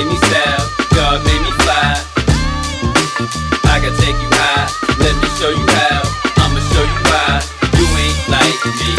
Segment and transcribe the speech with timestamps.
[0.00, 1.92] made me style, God made me fly.
[3.68, 6.00] I can take you high, let me show you how.
[6.40, 7.44] I'ma show you why
[7.76, 8.92] you ain't like me.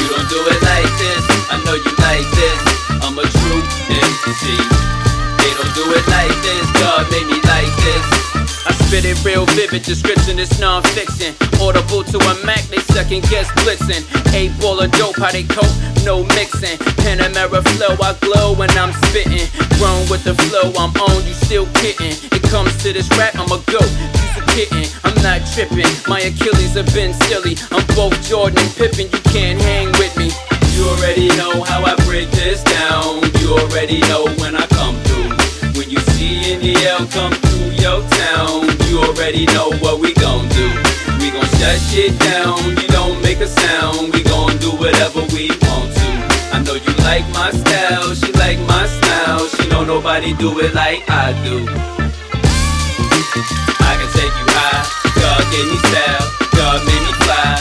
[0.00, 2.60] You don't do it like this, I know you like this.
[3.04, 4.56] I'm a true MC.
[5.42, 7.35] They don't do it like this, God made me
[8.92, 9.82] it real vivid.
[9.82, 11.34] Description is non-fiction.
[11.60, 14.04] Audible to a Mac, they second guess blitzing.
[14.34, 15.70] Eight ball of dope, how they cope?
[16.04, 16.78] No mixing.
[17.02, 19.48] Panamera flow, I glow when I'm spitting.
[19.78, 22.14] Grown with the flow, I'm on, you still kidding.
[22.32, 23.90] It comes to this rap, I'm a goat.
[23.90, 25.90] You's a kitten, I'm not tripping.
[26.06, 27.56] My Achilles have been silly.
[27.72, 30.30] I'm both Jordan and Pippen, you can't hang with me.
[30.76, 33.22] You already know how I break this down.
[33.40, 35.32] You already know when I come through.
[35.80, 38.75] When you see in the L come through your town,
[39.06, 40.66] already know what we gon' do.
[41.20, 42.58] We gon' shut shit down.
[42.80, 44.12] You don't make a sound.
[44.12, 46.08] We gon' do whatever we want to.
[46.52, 48.14] I know you like my style.
[48.14, 49.46] She like my style.
[49.54, 51.56] She know nobody do it like I do.
[53.90, 54.84] I can take you high.
[55.22, 56.26] God gave me style.
[56.58, 57.52] God made me fly.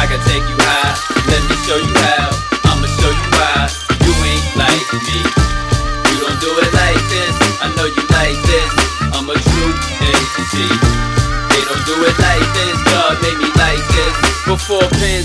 [0.00, 0.94] I can take you high.
[1.32, 2.28] Let me show you how.
[2.70, 3.68] I'ma show you why.
[4.04, 5.41] You ain't like me.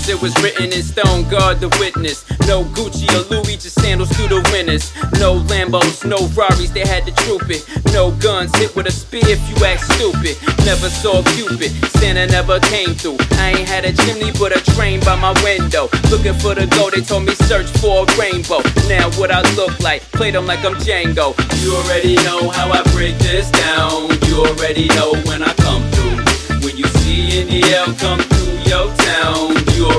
[0.08, 1.28] It was written in stone.
[1.28, 2.24] God the witness.
[2.48, 4.88] No Gucci or Louis, just sandals through the winners.
[5.20, 7.60] No Lambos, no Rarries, they had to troop it.
[7.92, 10.40] No guns, hit with a spear if you act stupid.
[10.64, 11.70] Never saw Cupid,
[12.00, 13.18] Santa never came through.
[13.36, 15.90] I ain't had a chimney, but a train by my window.
[16.08, 18.64] Looking for the gold, they told me search for a rainbow.
[18.88, 21.36] Now what I look like, played them like I'm Django.
[21.60, 24.08] You already know how I break this down.
[24.24, 26.16] You already know when I come through.
[26.64, 28.37] When you see in the L come through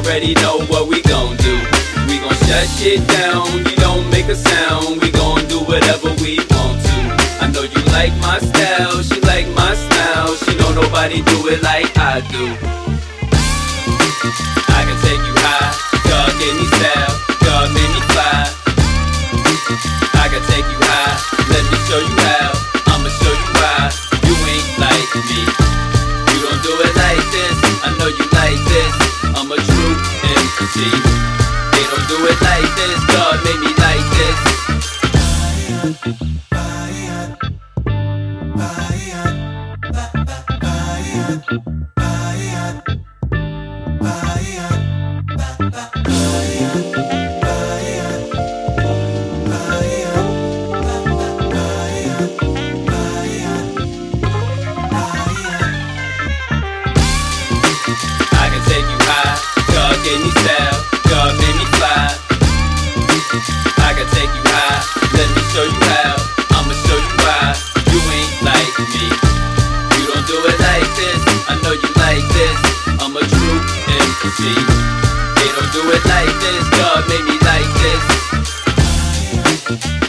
[0.09, 1.55] already know what we gon' do.
[2.07, 3.45] We gon' shut shit down.
[3.59, 4.99] You don't make a sound.
[5.01, 6.97] We gon' do whatever we want to.
[7.43, 9.03] I know you like my style.
[9.03, 10.33] She like my style.
[10.35, 12.78] She know nobody do it like I do.
[30.79, 30.89] MC.
[31.71, 32.99] They don't do it like this.
[33.07, 34.05] God made me like
[36.15, 36.48] this.
[74.39, 74.53] MC.
[75.35, 76.69] They don't do it like this.
[76.69, 77.67] God made me like
[79.99, 80.08] this.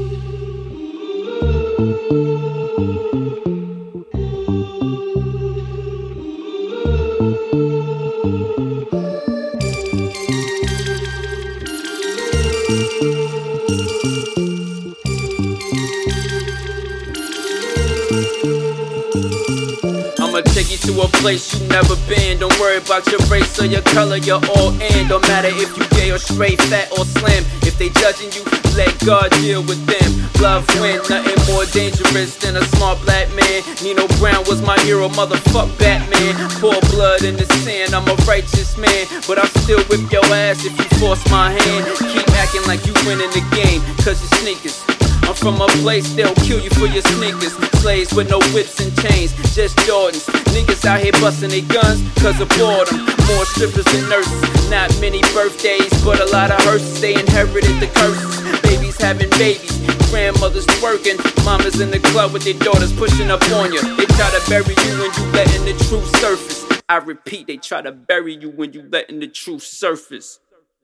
[20.45, 22.39] Take you to a place you never been.
[22.39, 25.07] Don't worry about your race or your color, you're all in.
[25.07, 27.43] Don't matter if you gay or straight, fat or slim.
[27.61, 28.43] If they judging you,
[28.75, 30.09] let God deal with them.
[30.41, 33.63] Love win, nothing more dangerous than a smart black man.
[33.83, 36.35] Nino Brown was my hero, motherfuck Batman.
[36.59, 39.05] Pour blood in the sand, I'm a righteous man.
[39.27, 41.85] But I'll still whip your ass if you force my hand.
[42.11, 45.00] Keep acting like you winning the game, cause your sneakers.
[45.23, 47.53] I'm from a place they'll kill you for your sneakers.
[47.81, 50.25] Slaves with no whips and chains, just Jordans.
[50.53, 53.05] Niggas out here busting their guns cause of boredom.
[53.31, 54.69] More strippers than nurses.
[54.69, 57.01] Not many birthdays, but a lot of hearses.
[57.01, 58.61] They inherited the curses.
[58.61, 59.73] Babies having babies,
[60.09, 61.17] grandmothers twerking.
[61.43, 63.81] Mamas in the club with their daughters pushing up on you.
[63.95, 66.65] They try to bury you when you letting the truth surface.
[66.87, 70.39] I repeat, they try to bury you when you letting the truth surface.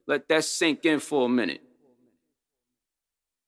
[0.07, 1.61] Let that sink in for a minute.